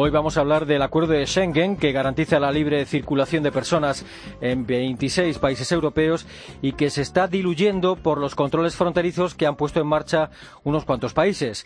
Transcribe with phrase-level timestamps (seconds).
[0.00, 4.06] Hoy vamos a hablar del acuerdo de Schengen que garantiza la libre circulación de personas
[4.40, 6.24] en 26 países europeos
[6.62, 10.30] y que se está diluyendo por los controles fronterizos que han puesto en marcha
[10.62, 11.64] unos cuantos países.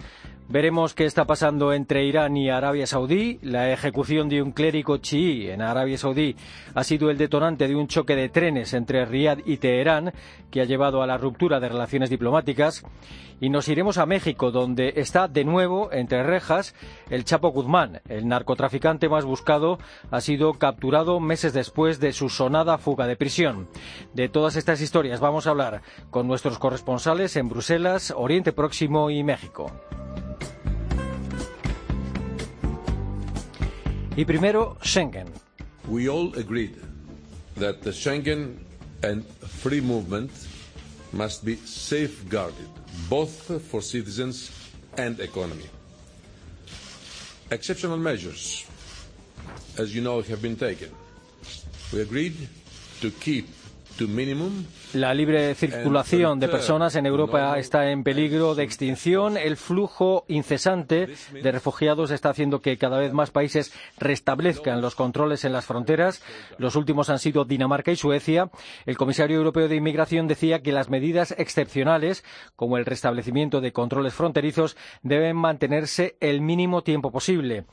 [0.48, 3.38] Veremos qué está pasando entre Irán y Arabia Saudí.
[3.43, 6.35] La ejecución de un clérigo chií en Arabia Saudí
[6.74, 10.12] ha sido el detonante de un choque de trenes entre Riad y Teherán
[10.50, 12.85] que ha llevado a la ruptura de relaciones diplomáticas.
[13.40, 16.74] Y nos iremos a México, donde está de nuevo entre rejas
[17.10, 18.00] el Chapo Guzmán.
[18.25, 19.79] Narcotraficante más buscado
[20.11, 23.68] ha sido capturado meses después de su sonada fuga de prisión.
[24.14, 29.22] De todas estas historias vamos a hablar con nuestros corresponsales en Bruselas, Oriente Próximo y
[29.22, 29.72] México.
[34.16, 35.28] Y primero, Schengen.
[35.89, 36.77] We all agreed
[37.58, 38.58] that Schengen
[39.02, 39.24] and
[39.62, 40.30] free movement
[41.12, 42.68] must be safeguarded,
[43.08, 44.50] both for citizens
[44.96, 45.68] and economy.
[47.50, 48.64] Exceptional measures,
[49.78, 50.90] as you know, have been taken.
[51.92, 52.36] We agreed
[53.00, 53.48] to keep
[54.94, 59.36] La libre circulación de personas en Europa está en peligro de extinción.
[59.36, 65.44] El flujo incesante de refugiados está haciendo que cada vez más países restablezcan los controles
[65.44, 66.22] en las fronteras.
[66.58, 68.50] Los últimos han sido Dinamarca y Suecia.
[68.86, 72.24] El comisario europeo de inmigración decía que las medidas excepcionales,
[72.56, 77.64] como el restablecimiento de controles fronterizos, deben mantenerse el mínimo tiempo posible.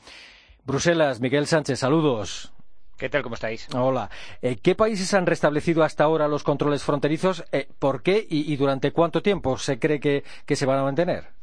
[0.64, 2.52] Bruselas, Miguel Sánchez, saludos.
[3.00, 3.22] ¿Qué tal?
[3.22, 3.66] ¿Cómo estáis?
[3.72, 4.10] Hola.
[4.42, 7.42] Eh, ¿Qué países han restablecido hasta ahora los controles fronterizos?
[7.50, 10.22] Eh, ¿Por qué y, durante cuánto tiempo se cree que
[10.56, 11.39] se van a mantener?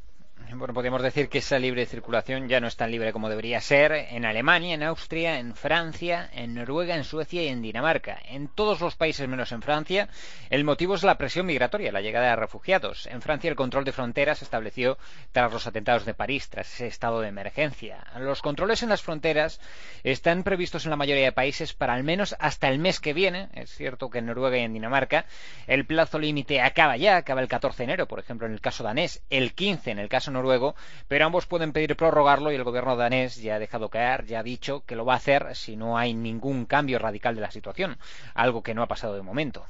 [0.54, 3.92] Bueno, podemos decir que esa libre circulación ya no es tan libre como debería ser
[3.92, 8.18] en Alemania, en Austria, en Francia, en Noruega, en Suecia y en Dinamarca.
[8.30, 10.08] En todos los países menos en Francia,
[10.50, 13.08] el motivo es la presión migratoria, la llegada de refugiados.
[13.08, 14.98] En Francia el control de fronteras se estableció
[15.32, 18.06] tras los atentados de París, tras ese estado de emergencia.
[18.18, 19.60] Los controles en las fronteras
[20.04, 23.50] están previstos en la mayoría de países para al menos hasta el mes que viene.
[23.54, 25.26] Es cierto que en Noruega y en Dinamarca
[25.68, 28.84] el plazo límite acaba ya, acaba el 14 de enero, por ejemplo, en el caso
[28.84, 30.76] danés, el 15 en el caso noruego,
[31.08, 34.44] pero ambos pueden pedir prorrogarlo y el gobierno danés ya ha dejado caer, ya ha
[34.44, 37.98] dicho que lo va a hacer si no hay ningún cambio radical de la situación,
[38.34, 39.66] algo que no ha pasado de momento.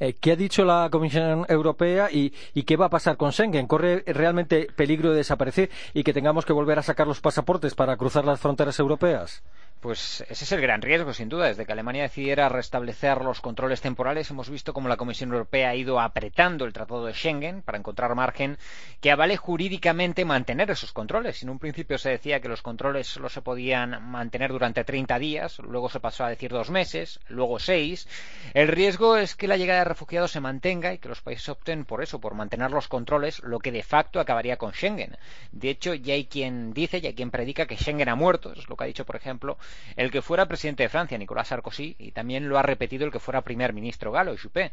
[0.00, 3.66] Eh, ¿Qué ha dicho la Comisión Europea y, y, qué va a pasar con Schengen?
[3.66, 7.96] ¿Corre realmente peligro de desaparecer y que tengamos que volver a sacar los pasaportes para
[7.96, 9.42] cruzar las fronteras europeas?
[9.80, 11.46] Pues ese es el gran riesgo, sin duda.
[11.46, 15.76] Desde que Alemania decidiera restablecer los controles temporales, hemos visto cómo la Comisión Europea ha
[15.76, 18.58] ido apretando el Tratado de Schengen para encontrar margen
[19.00, 21.44] que avale jurídicamente mantener esos controles.
[21.44, 25.60] En un principio se decía que los controles solo se podían mantener durante 30 días,
[25.60, 28.08] luego se pasó a decir dos meses, luego seis.
[28.54, 31.84] El riesgo es que la llegada de refugiados se mantenga y que los países opten
[31.84, 35.16] por eso, por mantener los controles, lo que de facto acabaría con Schengen.
[35.52, 38.50] De hecho, ya hay quien dice, ya hay quien predica que Schengen ha muerto.
[38.50, 39.56] Eso es lo que ha dicho, por ejemplo,
[39.96, 43.18] el que fuera presidente de Francia, Nicolas Sarkozy, y también lo ha repetido el que
[43.18, 44.72] fuera primer ministro galo, Juppé.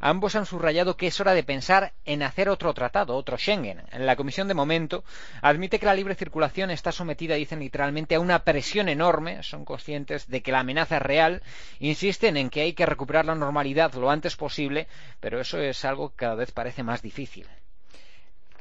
[0.00, 3.82] Ambos han subrayado que es hora de pensar en hacer otro tratado, otro Schengen.
[3.92, 5.04] La Comisión de momento
[5.42, 10.28] admite que la libre circulación está sometida, dicen literalmente, a una presión enorme, son conscientes
[10.28, 11.42] de que la amenaza es real,
[11.78, 14.88] insisten en que hay que recuperar la normalidad lo antes posible,
[15.20, 17.46] pero eso es algo que cada vez parece más difícil.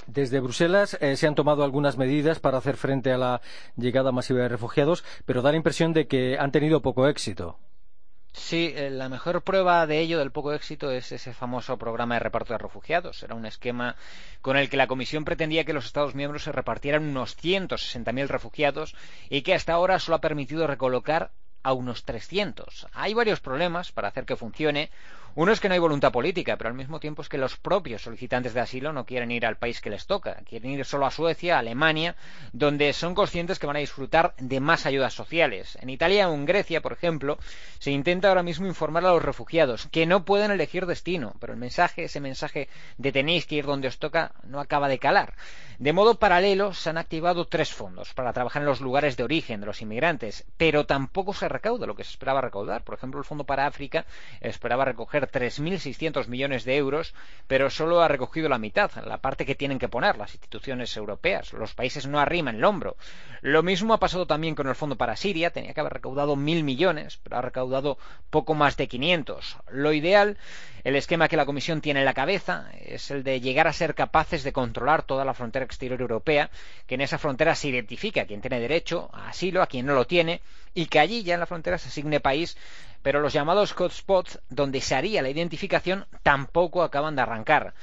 [0.07, 3.41] Desde Bruselas eh, se han tomado algunas medidas para hacer frente a la
[3.77, 7.57] llegada masiva de refugiados, pero da la impresión de que han tenido poco éxito.
[8.33, 12.19] Sí, eh, la mejor prueba de ello, del poco éxito, es ese famoso programa de
[12.19, 13.21] reparto de refugiados.
[13.21, 13.95] Era un esquema
[14.41, 18.95] con el que la Comisión pretendía que los Estados miembros se repartieran unos 160.000 refugiados
[19.29, 21.31] y que hasta ahora solo ha permitido recolocar
[21.61, 22.87] a unos 300.
[22.93, 24.89] Hay varios problemas para hacer que funcione.
[25.35, 28.03] Uno es que no hay voluntad política, pero al mismo tiempo es que los propios
[28.03, 31.11] solicitantes de asilo no quieren ir al país que les toca, quieren ir solo a
[31.11, 32.15] Suecia, a Alemania,
[32.51, 35.75] donde son conscientes que van a disfrutar de más ayudas sociales.
[35.81, 37.39] En Italia o en Grecia, por ejemplo,
[37.79, 41.59] se intenta ahora mismo informar a los refugiados que no pueden elegir destino, pero el
[41.59, 42.69] mensaje, ese mensaje
[42.99, 45.33] de tenéis que ir donde os toca, no acaba de calar.
[45.79, 49.59] De modo paralelo, se han activado tres fondos para trabajar en los lugares de origen
[49.59, 52.83] de los inmigrantes, pero tampoco se recauda lo que se esperaba recaudar.
[52.83, 54.05] Por ejemplo, el Fondo para África
[54.39, 57.13] esperaba recoger ser 3.600 millones de euros,
[57.47, 61.53] pero solo ha recogido la mitad, la parte que tienen que poner las instituciones europeas.
[61.53, 62.95] Los países no arriman el hombro.
[63.41, 66.63] Lo mismo ha pasado también con el Fondo para Siria, tenía que haber recaudado mil
[66.63, 67.97] millones, pero ha recaudado
[68.29, 69.57] poco más de 500.
[69.71, 70.37] Lo ideal,
[70.83, 73.95] el esquema que la Comisión tiene en la cabeza, es el de llegar a ser
[73.95, 76.49] capaces de controlar toda la frontera exterior europea,
[76.87, 79.93] que en esa frontera se identifique a quien tiene derecho a asilo, a quien no
[79.93, 80.41] lo tiene,
[80.73, 82.57] y que allí ya en la frontera se asigne país
[83.03, 87.73] pero los llamados hotspots, donde se haría la identificación, tampoco acaban de arrancar.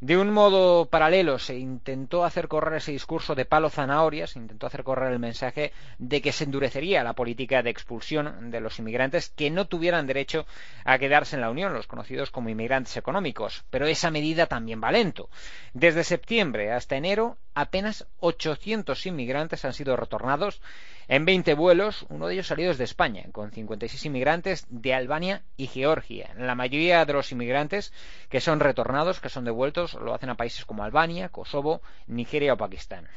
[0.00, 4.66] De un modo paralelo se intentó hacer correr ese discurso de palo zanahorias, se intentó
[4.66, 9.28] hacer correr el mensaje de que se endurecería la política de expulsión de los inmigrantes
[9.28, 10.46] que no tuvieran derecho
[10.86, 13.64] a quedarse en la Unión, los conocidos como inmigrantes económicos.
[13.68, 15.28] Pero esa medida también va lento.
[15.74, 20.62] Desde septiembre hasta enero, apenas 800 inmigrantes han sido retornados
[21.08, 25.66] en 20 vuelos, uno de ellos salidos de España, con 56 inmigrantes de Albania y
[25.66, 26.32] Georgia.
[26.38, 27.92] La mayoría de los inmigrantes
[28.28, 32.56] que son retornados, que son devueltos, lo hacen a países como Albania, Kosovo, Nigeria o
[32.56, 33.08] Pakistán.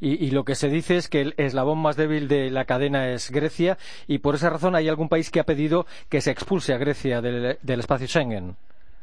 [0.00, 3.30] Y, lo que se dice es que el eslabón más débil de la cadena es
[3.30, 6.78] Grecia y por esa razón hay algún país que ha pedido que se expulse a
[6.78, 8.56] Grecia del espacio Schengen.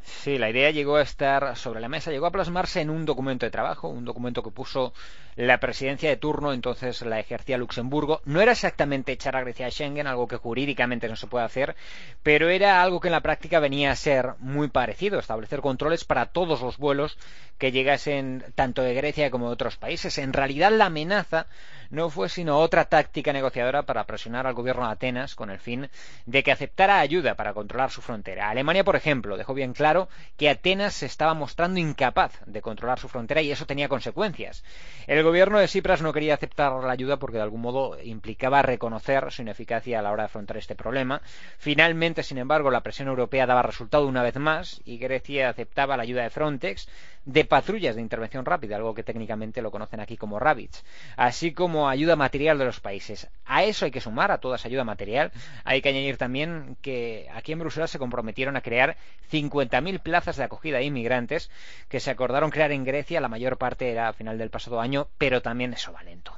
[0.03, 3.45] Sí, la idea llegó a estar sobre la mesa, llegó a plasmarse en un documento
[3.45, 4.93] de trabajo, un documento que puso
[5.35, 8.21] la presidencia de turno, entonces la ejercía Luxemburgo.
[8.25, 11.75] No era exactamente echar a Grecia a Schengen, algo que jurídicamente no se puede hacer,
[12.23, 16.25] pero era algo que en la práctica venía a ser muy parecido, establecer controles para
[16.27, 17.17] todos los vuelos
[17.57, 20.17] que llegasen tanto de Grecia como de otros países.
[20.17, 21.47] En realidad la amenaza
[21.89, 25.89] no fue sino otra táctica negociadora para presionar al gobierno de Atenas con el fin
[26.25, 28.49] de que aceptara ayuda para controlar su frontera.
[28.49, 33.09] Alemania, por ejemplo, dejó bien claro que Atenas se estaba mostrando incapaz de controlar su
[33.09, 34.63] frontera y eso tenía consecuencias.
[35.07, 39.31] El gobierno de Cipras no quería aceptar la ayuda porque de algún modo implicaba reconocer
[39.31, 41.21] su ineficacia a la hora de afrontar este problema.
[41.57, 46.03] Finalmente, sin embargo, la presión europea daba resultado una vez más y Grecia aceptaba la
[46.03, 46.87] ayuda de Frontex
[47.25, 50.83] de patrullas de intervención rápida, algo que técnicamente lo conocen aquí como RABITS,
[51.15, 53.29] así como ayuda material de los países.
[53.45, 55.31] A eso hay que sumar, a toda esa ayuda material,
[55.63, 58.97] hay que añadir también que aquí en Bruselas se comprometieron a crear
[59.31, 61.49] 50.000 plazas de acogida de inmigrantes
[61.87, 65.07] que se acordaron crear en Grecia, la mayor parte era a final del pasado año,
[65.17, 66.33] pero también eso va lento.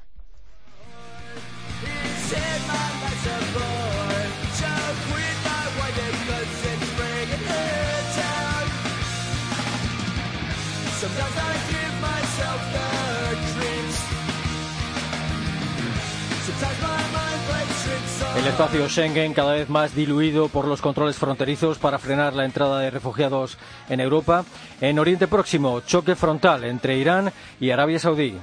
[18.38, 22.80] El espacio Schengen cada vez más diluido por los controles fronterizos para frenar la entrada
[22.80, 23.58] de refugiados
[23.90, 24.46] en Europa.
[24.80, 28.36] En Oriente Próximo, choque frontal entre Irán y Arabia Saudí.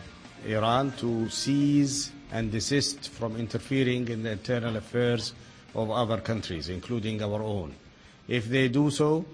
[0.47, 5.35] Iran to seize and desist from interfering in the internal affairs
[5.75, 7.73] of other countries, including our own.
[8.29, 9.25] If they do so,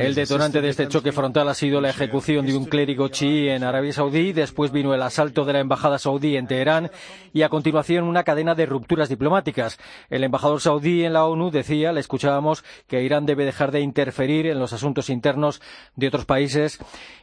[0.00, 3.64] el detonante de este choque frontal ha sido la ejecución de un clérigo chií en
[3.64, 6.90] Arabia Saudí, después vino el asalto de la embajada saudí en Teherán
[7.32, 9.78] y a continuación una cadena de rupturas diplomáticas.
[10.08, 14.46] El embajador saudí en la ONU decía, le escuchábamos, que Irán debe dejar de interferir
[14.46, 15.60] en los asuntos internos
[15.94, 16.78] de otros países.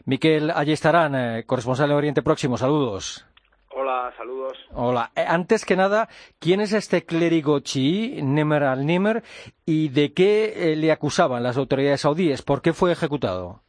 [0.06, 3.26] Miquel Ayestarán, eh, corresponsal en Oriente Próximo, saludos.
[3.76, 4.58] Hola, saludos.
[4.74, 5.12] Hola.
[5.16, 6.08] Eh, antes que nada,
[6.40, 9.24] ¿quién es este clérigo chií, Nemer al-Nimer,
[9.66, 12.44] y de qué eh, le acusaban las autoridades saudíes?
[12.44, 13.62] ¿Por qué fue ejecutado?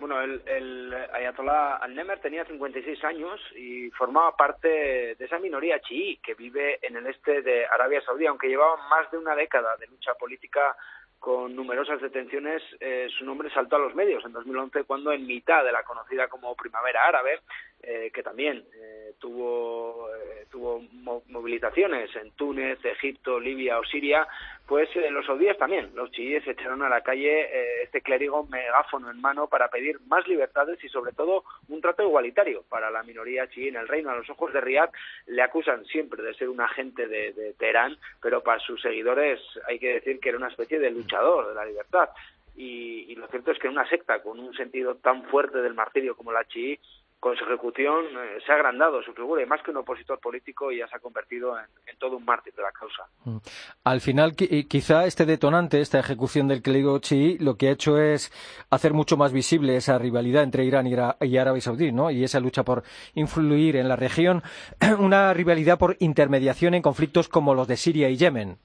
[0.00, 6.16] Bueno, el, el Ayatollah al-Nemer tenía 56 años y formaba parte de esa minoría chií
[6.18, 9.86] que vive en el este de Arabia Saudí, aunque llevaba más de una década de
[9.86, 10.76] lucha política
[11.18, 15.64] con numerosas detenciones, eh, su nombre saltó a los medios en 2011 cuando en mitad
[15.64, 17.40] de la conocida como Primavera Árabe,
[17.82, 20.08] eh, que también eh, tuvo,
[20.50, 20.82] tuvo
[21.28, 24.26] movilizaciones en Túnez, Egipto, Libia o Siria,
[24.66, 29.46] pues los saudíes también, los chiíes echaron a la calle este clérigo megáfono en mano
[29.46, 33.76] para pedir más libertades y sobre todo un trato igualitario para la minoría chií en
[33.76, 34.10] el reino.
[34.10, 34.92] A los ojos de Riyadh
[35.26, 39.94] le acusan siempre de ser un agente de, Teherán, pero para sus seguidores hay que
[39.94, 42.10] decir que era una especie de luchador de la libertad.
[42.56, 46.32] Y, lo cierto es que una secta con un sentido tan fuerte del martirio como
[46.32, 46.78] la chií,
[47.20, 50.70] con su ejecución eh, se ha agrandado su figura y más que un opositor político
[50.70, 53.04] ya se ha convertido en, todo un mártir de la causa.
[53.24, 53.38] Mm.
[53.84, 58.30] Al final, quizá este detonante, esta ejecución del clérigo chií, lo que ha hecho es
[58.70, 62.10] hacer mucho más visible esa rivalidad entre Irán y, Arabia Saudí, ¿no?
[62.10, 62.84] Y esa lucha por
[63.14, 64.42] influir en la región,
[64.98, 68.58] una rivalidad por intermediación en conflictos como los de Siria y Yemen.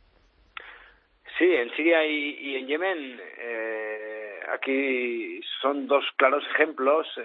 [1.39, 7.23] Sí, en Siria y, en Yemen eh, aquí son dos claros ejemplos eh,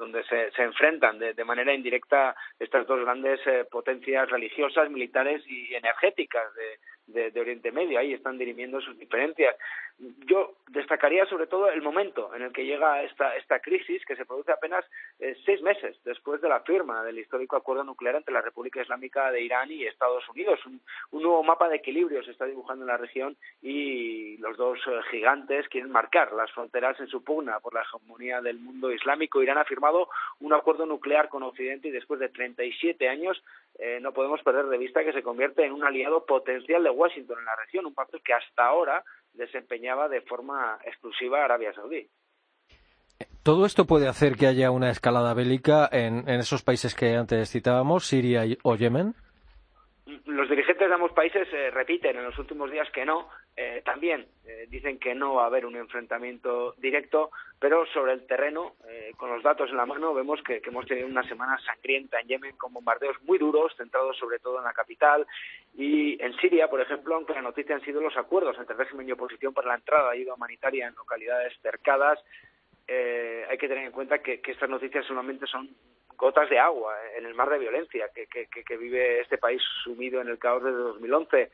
[0.00, 5.44] donde se, se enfrentan de, de, manera indirecta estas dos grandes eh, potencias religiosas, militares
[5.46, 6.78] y energéticas de,
[7.12, 7.98] de, Oriente Medio.
[7.98, 9.56] Ahí están dirimiendo sus diferencias.
[10.26, 14.24] Yo destacaría sobre todo el momento en el que llega esta, esta crisis, que se
[14.24, 14.84] produce apenas
[15.18, 19.30] eh, seis meses después de la firma del histórico acuerdo nuclear entre la República Islámica
[19.30, 20.58] de Irán y Estados Unidos.
[20.66, 20.80] Un,
[21.12, 25.68] nuevo mapa de equilibrio se está dibujando en la región y los dos eh, gigantes
[25.68, 29.42] quieren marcar las fronteras en su pugna por la hegemonía del mundo islámico.
[29.42, 30.08] Irán ha firmado
[30.40, 33.42] un acuerdo nuclear con Occidente y después de 37 años
[33.78, 37.38] eh, no podemos perder de vista que se convierte en un aliado potencial de Washington
[37.38, 39.02] en la región, un papel que hasta ahora
[39.32, 42.08] desempeñaba de forma exclusiva Arabia Saudí.
[43.42, 47.50] ¿Todo esto puede hacer que haya una escalada bélica en, en esos países que antes
[47.50, 49.14] citábamos, Siria o Yemen?
[50.26, 54.26] Los dirigentes de ambos países eh, repiten en los últimos días que no, eh, también
[54.46, 58.74] eh, dicen que no va a haber un enfrentamiento directo, pero sobre el terreno,
[59.16, 62.56] con los datos en la mano, vemos que, hemos tenido una semana sangrienta en Yemen
[62.56, 65.26] con bombardeos muy duros, centrados sobre todo en la capital,
[65.76, 69.12] y en Siria, por ejemplo, aunque la noticia han sido los acuerdos entre régimen y
[69.12, 72.18] oposición para la entrada de ayuda humanitaria en localidades cercadas,
[72.88, 75.68] hay que tener en cuenta que estas noticias solamente son
[76.20, 80.28] gotas de agua en el mar de violencia que, que, vive este país sumido en
[80.28, 81.50] el caos desde 2011.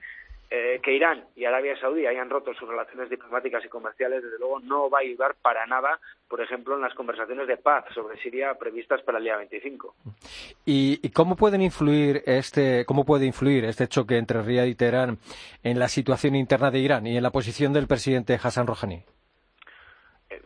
[0.49, 4.61] Eh, que Irán y Arabia Saudí hayan roto sus relaciones diplomáticas y comerciales, desde luego
[4.61, 8.55] no va a ayudar para nada, por ejemplo, en las conversaciones de paz sobre Siria
[8.55, 9.97] previstas para el día 25.
[10.65, 15.19] ¿Y, y cómo pueden influir este, cómo puede influir este choque entre Riad y Teherán
[15.65, 19.03] en la situación interna de Irán y en la posición del presidente Hassan Rouhani?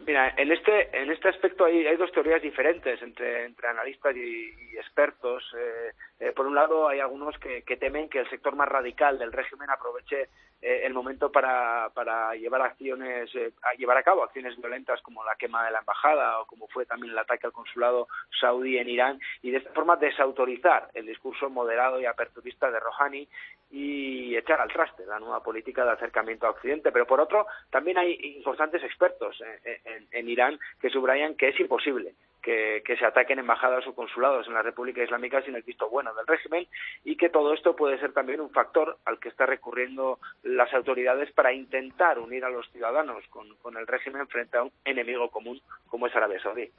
[0.07, 4.77] Mira, en este, en este aspecto hay, hay dos teorías diferentes entre, entre analistas y,
[4.77, 5.45] expertos.
[5.59, 9.33] Eh, eh, por un lado, hay algunos que, temen que el sector más radical del
[9.33, 10.29] régimen aproveche
[10.61, 11.89] eh, el momento para,
[12.35, 13.31] llevar acciones,
[13.63, 16.85] a llevar a cabo acciones violentas como la quema de la embajada o como fue
[16.85, 18.07] también el ataque al consulado
[18.39, 23.27] saudí en Irán y de esta forma desautorizar el discurso moderado y aperturista de Rouhani
[23.71, 26.93] y echar al traste la nueva política de acercamiento a Occidente.
[26.93, 32.13] Pero por otro, también hay importantes expertos en, en Irán que subrayan que es imposible
[32.41, 36.27] que, se ataquen embajadas o consulados en la República Islámica sin el visto bueno del
[36.27, 36.67] régimen
[37.05, 41.33] y que todo esto puede ser también un factor al que están recurriendo las autoridades
[41.33, 45.61] para intentar unir a los ciudadanos con, con el régimen frente a un enemigo común
[45.89, 46.71] como es Arabia Saudí.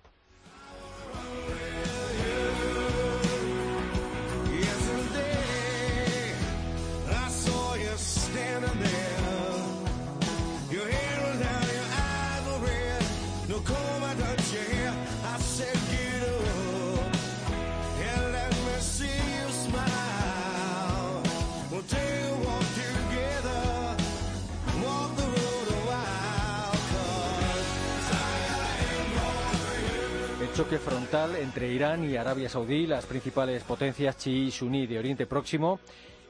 [30.62, 35.25] Choque frontal entre Irán y Arabia Saudí, las principales potencias chií y suní de Oriente
[35.25, 35.80] Próximo.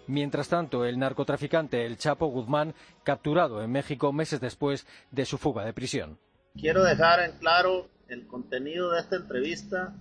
[0.07, 2.73] Mientras tanto, el narcotraficante El Chapo Guzmán,
[3.03, 6.17] capturado en México meses después de su fuga de prisión.
[6.55, 9.95] Quiero dejar en claro el contenido de esta entrevista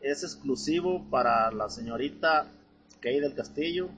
[0.00, 2.46] es exclusivo para la señorita
[3.00, 3.88] Kay del Castillo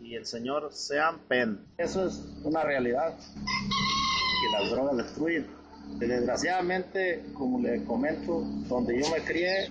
[0.00, 1.66] y el señor Sean Penn.
[1.76, 5.63] Eso es una realidad que las drogas destruyen
[5.98, 9.68] Desgraciadamente, como le comento, donde yo me crié,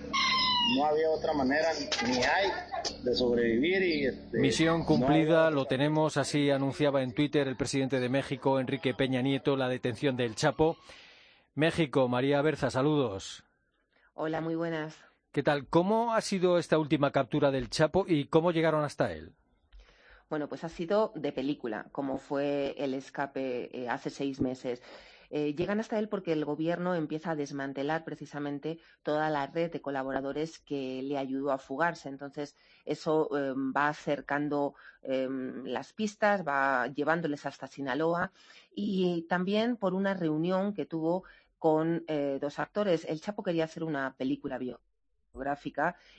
[0.76, 1.68] no había otra manera
[2.06, 2.50] ni hay
[3.02, 8.08] de sobrevivir y este, misión cumplida lo tenemos así anunciaba en Twitter el presidente de
[8.08, 10.76] México Enrique Peña Nieto la detención del Chapo.
[11.54, 13.44] México María Berza saludos.
[14.14, 14.96] Hola muy buenas.
[15.32, 19.34] Qué tal cómo ha sido esta última captura del Chapo y cómo llegaron hasta él
[20.30, 24.82] bueno pues ha sido de película como fue el escape eh, hace seis meses
[25.36, 29.82] eh, llegan hasta él porque el gobierno empieza a desmantelar precisamente toda la red de
[29.82, 32.08] colaboradores que le ayudó a fugarse.
[32.08, 38.30] Entonces, eso em, va acercando em, las pistas, va llevándoles hasta Sinaloa
[38.76, 41.24] y también por una reunión que tuvo
[41.58, 43.04] con eh, dos actores.
[43.04, 44.80] El Chapo quería hacer una película bio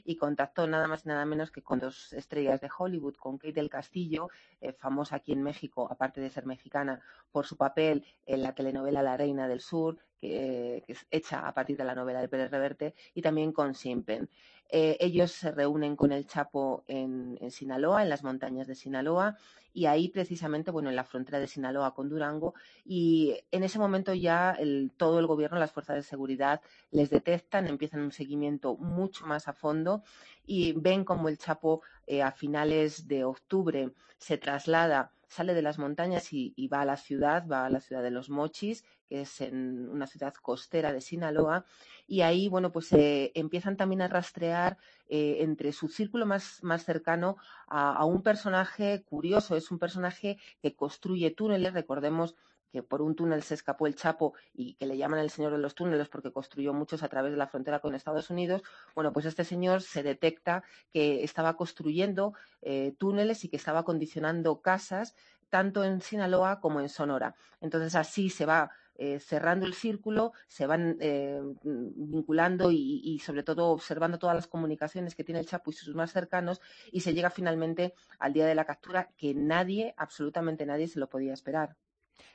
[0.03, 3.53] y contactó nada más y nada menos que con dos estrellas de Hollywood, con Kate
[3.53, 4.29] del Castillo,
[4.61, 9.01] eh, famosa aquí en México, aparte de ser mexicana, por su papel en la telenovela
[9.01, 12.95] La Reina del Sur, que, es hecha a partir de la novela de Pérez Reverte,
[13.13, 14.29] y también con Simpen.
[14.69, 19.37] Eh, ellos se reúnen con el Chapo en, Sinaloa, en las montañas de Sinaloa,
[19.73, 22.55] y ahí precisamente, bueno, en la frontera de Sinaloa con Durango,
[22.85, 24.57] y en ese momento ya
[24.97, 29.53] todo el gobierno, las fuerzas de seguridad les detectan, empiezan un seguimiento mucho más a
[29.53, 30.03] fondo
[30.45, 35.79] y ven como el Chapo eh, a finales de octubre se traslada sale de las
[35.79, 39.41] montañas y, va a la ciudad, va a la ciudad de los Mochis, que es
[39.41, 41.65] en una ciudad costera de Sinaloa,
[42.07, 44.77] y ahí, bueno, pues empiezan también a rastrear
[45.07, 51.31] eh, entre su círculo más, cercano a, un personaje curioso, es un personaje que construye
[51.31, 52.35] túneles, recordemos
[52.75, 55.59] que por un túnel se escapó el Chapo y que le llaman el señor de
[55.59, 58.63] los túneles porque construyó muchos a través de la frontera con Estados Unidos,
[58.93, 64.59] bueno, pues este señor se detecta que estaba construyendo eh, túneles y que estaba condicionando
[64.59, 65.15] casas
[65.49, 67.33] tanto en Sinaloa como en Sonora.
[67.61, 73.43] Entonces así se va eh, cerrando el círculo, se van eh, vinculando y, y, sobre
[73.43, 76.59] todo observando todas las comunicaciones que tiene el Chapo y sus más cercanos
[76.91, 81.07] y se llega finalmente al día de la captura que nadie, absolutamente nadie, se lo
[81.07, 81.77] podía esperar.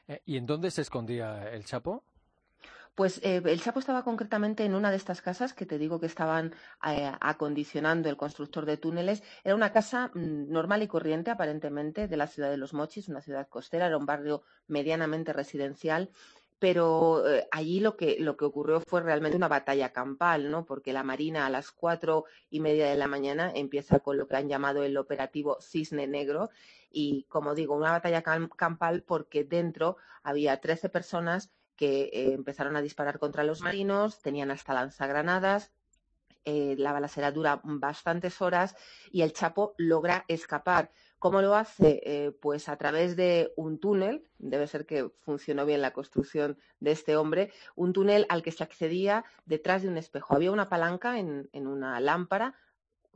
[0.09, 2.05] Eh, ¿Y en dónde se escondía el Chapo?
[2.95, 6.07] Pues eh, el Chapo estaba concretamente en una de estas casas que te digo que
[6.07, 6.55] estaban
[6.87, 9.23] eh, acondicionando el constructor de túneles.
[9.45, 13.23] Era una casa mm, normal y corriente, aparentemente, de la ciudad de Los Mochis, una
[13.23, 16.11] ciudad costera, era un barrio medianamente residencial
[16.61, 20.65] pero allí lo que, lo que ocurrió fue realmente una batalla campal, ¿no?
[20.67, 24.37] Porque la Marina a las cuatro y media de la mañana empieza con lo que
[24.37, 26.51] han llamado el operativo Cisne Negro
[26.91, 32.83] y, como digo, una batalla campal porque dentro había 13 personas que eh, empezaron a
[32.83, 35.73] disparar contra los marinos, tenían hasta lanzagranadas,
[36.45, 38.75] eh, la balacera dura bastantes horas
[39.11, 40.91] y el Chapo logra escapar.
[41.21, 42.01] ¿Cómo lo hace?
[42.05, 46.93] Eh, pues a través de un túnel, debe ser que funcionó bien la construcción de
[46.93, 50.35] este hombre, un túnel al que se accedía detrás de un espejo.
[50.35, 52.55] Había una palanca en una lámpara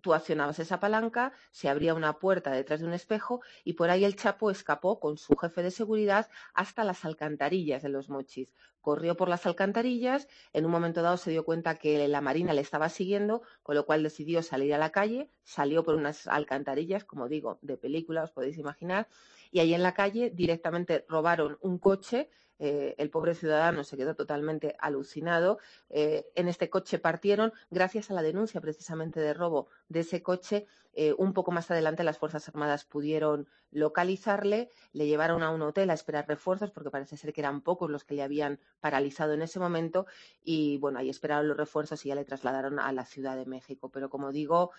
[0.04, 4.04] tú accionabas esa palanca, se abría una puerta detrás de un espejo y por ahí
[4.04, 8.52] el Chapo escapó con su jefe de seguridad hasta las alcantarillas de los mochis.
[8.82, 12.60] Corrió por las alcantarillas, en un momento dado se dio cuenta que la Marina le
[12.60, 17.26] estaba siguiendo, con lo cual decidió salir a la calle, salió por unas alcantarillas, como
[17.26, 19.08] digo, de película, os podéis imaginar,
[19.50, 24.14] y ahí en la calle directamente robaron un coche eh, el pobre ciudadano se quedó
[24.14, 25.58] totalmente alucinado.
[25.90, 30.66] Eh, en este coche partieron, gracias a la denuncia precisamente de robo de ese coche,
[30.92, 35.90] eh, un poco más adelante las Fuerzas Armadas pudieron localizarle, le llevaron a un hotel
[35.90, 39.42] a esperar refuerzos porque parece ser que eran pocos los que le habían paralizado en
[39.42, 40.06] ese momento
[40.44, 43.90] y bueno, ahí esperaron los refuerzos y ya le trasladaron a la Ciudad de México.
[43.90, 44.70] Pero como digo,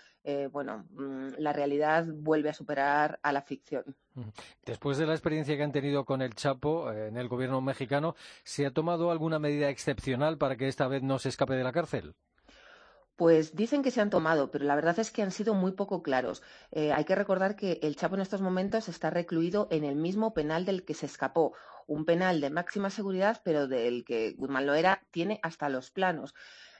[0.51, 3.95] bueno, mm, la realidad vuelve a superar a la ficción.
[4.65, 8.65] Después de la experiencia que han tenido con el Chapo en el gobierno mexicano, ¿se
[8.65, 12.15] ha tomado alguna medida excepcional para que esta vez no se escape de la cárcel?
[13.15, 16.03] Pues dicen que se han tomado, pero la verdad es que han sido muy poco
[16.03, 16.43] claros.
[16.71, 20.33] Eh, hay que recordar que el Chapo en estos momentos está recluido en el mismo
[20.33, 21.53] penal del que se escapó,
[21.87, 26.33] un penal de máxima seguridad, pero del que Guzmán Loera tiene hasta los planos.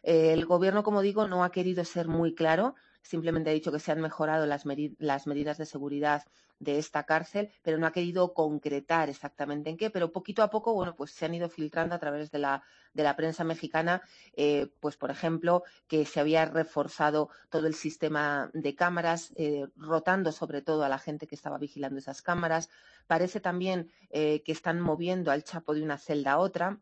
[0.03, 3.79] Eh, el gobierno, como digo, no ha querido ser muy claro simplemente ha dicho que
[3.79, 6.23] se han mejorado las, medidas de seguridad
[6.59, 10.73] de esta cárcel, pero no ha querido concretar exactamente en qué, pero poquito a poco,
[10.73, 12.63] bueno, pues se han ido filtrando a través de la,
[12.93, 14.01] de la prensa mexicana,
[14.35, 20.31] eh, pues por ejemplo, que se había reforzado todo el sistema de cámaras, eh, rotando
[20.31, 22.69] sobre todo a la gente que estaba vigilando esas cámaras.
[23.05, 26.79] Parece también eh, que están moviendo al Chapo de una celda a otra,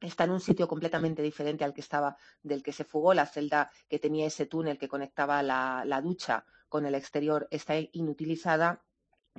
[0.00, 3.14] está en un sitio completamente diferente al que estaba, del que se fugó.
[3.14, 8.82] La celda que tenía ese túnel que conectaba la, ducha con el exterior está inutilizada.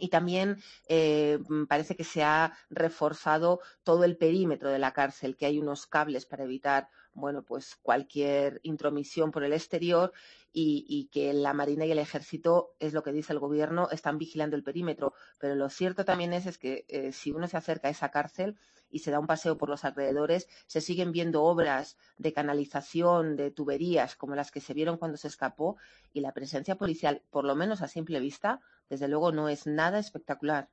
[0.01, 1.37] Y también eh,
[1.69, 6.25] parece que se ha reforzado todo el perímetro de la cárcel, que hay unos cables
[6.25, 10.13] para evitar bueno, pues cualquier intromisión por el exterior
[10.53, 14.55] y, que la Marina y el Ejército, es lo que dice el Gobierno, están vigilando
[14.55, 15.13] el perímetro.
[15.39, 18.57] Pero lo cierto también es, que eh, si uno se acerca a esa cárcel
[18.89, 23.51] y se da un paseo por los alrededores, se siguen viendo obras de canalización, de
[23.51, 25.77] tuberías, como las que se vieron cuando se escapó,
[26.11, 28.59] y la presencia policial, por lo menos a simple vista,
[28.91, 30.69] desde luego no es nada espectacular.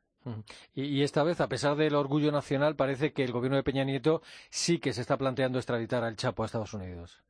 [0.74, 4.22] Y, esta vez, a pesar del orgullo nacional, parece que el gobierno de Peña Nieto
[4.50, 7.22] sí que se está planteando extraditar al Chapo a Estados Unidos.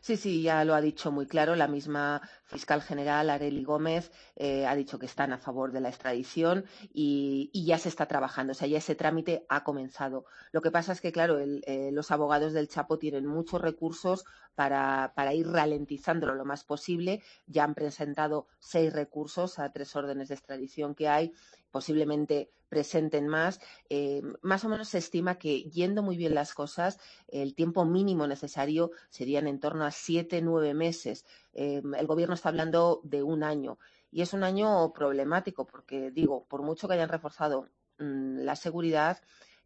[0.00, 1.56] Sí, sí, ya lo ha dicho muy claro.
[1.56, 5.88] La misma fiscal general, Areli Gómez, eh, ha dicho que están a favor de la
[5.88, 8.52] extradición y, ya se está trabajando.
[8.52, 10.24] O sea, ya ese trámite ha comenzado.
[10.52, 15.12] Lo que pasa es que, claro, eh, los abogados del Chapo tienen muchos recursos para,
[15.14, 17.22] para, ir ralentizándolo lo más posible.
[17.46, 21.32] Ya han presentado seis recursos a tres órdenes de extradición que hay
[21.70, 23.60] posiblemente presenten más.
[23.88, 28.26] Eh, más o menos se estima que, yendo muy bien las cosas, el tiempo mínimo
[28.26, 31.24] necesario serían en torno a siete, nueve meses.
[31.52, 33.78] Eh, el Gobierno está hablando de un año.
[34.10, 39.18] Y es un año problemático porque, digo, por mucho que hayan reforzado mm, la seguridad,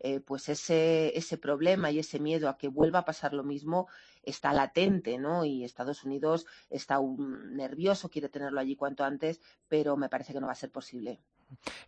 [0.04, 3.86] eh, pues ese, ese problema y ese miedo a que vuelva a pasar lo mismo
[4.24, 5.44] está latente, ¿no?
[5.44, 10.46] Y Estados Unidos está nervioso, quiere tenerlo allí cuanto antes, pero me parece que no
[10.46, 11.20] va a ser posible.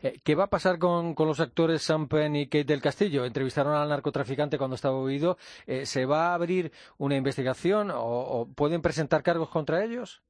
[0.00, 3.24] Eh, ¿Qué va a pasar con, los actores Sam Penn y Kate del Castillo?
[3.24, 5.38] Entrevistaron al narcotraficante cuando estaba huido.
[5.66, 10.22] Eh, ¿Se va a abrir una investigación o pueden presentar cargos contra ellos?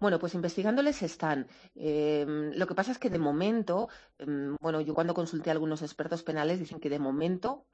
[0.00, 1.48] Bueno, pues investigándoles están.
[1.74, 5.82] Em, lo que pasa es que de momento, em, bueno, yo cuando consulté a algunos
[5.82, 7.66] expertos penales dicen que de momento,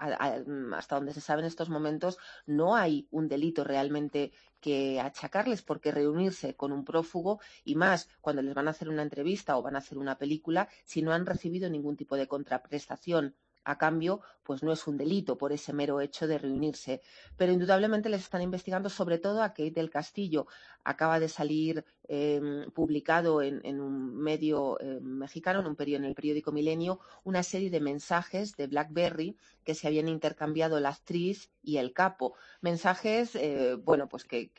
[0.47, 5.61] mm, hasta donde se sabe en estos momentos, no hay un delito realmente que achacarles
[5.63, 9.63] porque reunirse con un prófugo y más cuando les van a hacer una entrevista o
[9.63, 14.21] van a hacer una película, si no han recibido ningún tipo de contraprestación a cambio,
[14.45, 17.01] pues no es un delito por ese mero hecho de reunirse.
[17.37, 20.47] Pero indudablemente les están investigando sobre todo a Kate del Castillo.
[20.85, 26.53] Acaba de salir em, publicado en, un medio em, mexicano, en, un en el periódico
[26.53, 31.93] Milenio, una serie de mensajes de BlackBerry que se habían intercambiado la actriz y el
[31.93, 32.35] capo.
[32.61, 34.51] Mensajes, eh, bueno, pues que,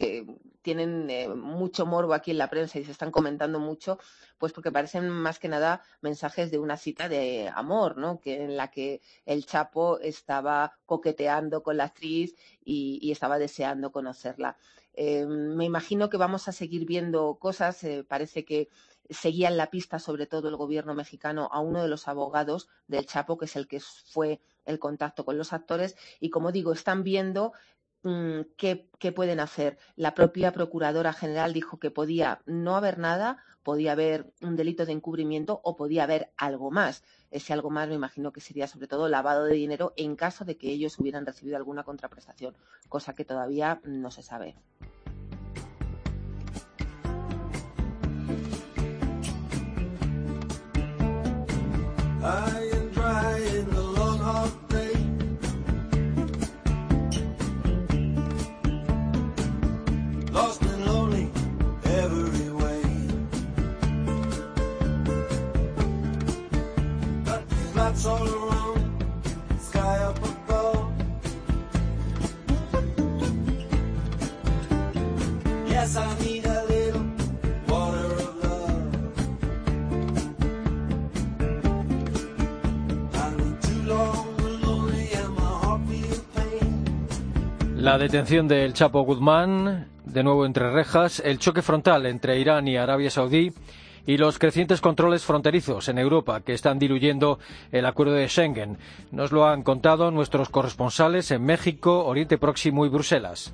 [0.62, 4.00] tienen eh, mucho morbo aquí en la prensa y se están comentando mucho,
[4.40, 8.20] pues porque parecen más que nada mensajes de una cita de amor, ¿no?
[8.20, 14.58] Que en la que el Chapo estaba coqueteando con la actriz y, estaba deseando conocerla.
[14.94, 17.84] Eh, me imagino que vamos a seguir viendo cosas.
[17.84, 18.70] Eh, parece que
[19.10, 23.06] seguía en la pista, sobre todo el gobierno mexicano, a uno de los abogados del
[23.06, 25.96] Chapo, que es el que fue el contacto con los actores.
[26.20, 27.54] Y como digo, están viendo
[28.06, 29.78] mm, qué, pueden hacer.
[29.98, 34.94] La propia Procuradora General dijo que podía no haber nada, podía haber un delito de
[34.94, 37.04] encubrimiento o podía haber algo más.
[37.32, 40.58] Ese algo más me imagino que sería sobre todo lavado de dinero en caso de
[40.58, 42.56] que ellos hubieran recibido alguna contraprestación,
[42.88, 44.56] cosa que todavía no se sabe.
[87.86, 92.78] La detención del Chapo Guzmán, de nuevo entre rejas, el choque frontal entre Irán y
[92.78, 93.54] Arabia Saudí
[94.08, 97.38] y los crecientes controles fronterizos en Europa que están diluyendo
[97.72, 98.80] el acuerdo de Schengen.
[99.12, 103.54] Nos lo han contado nuestros corresponsales en México, Oriente Próximo y Bruselas.